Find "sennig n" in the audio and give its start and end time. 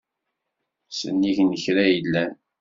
0.97-1.51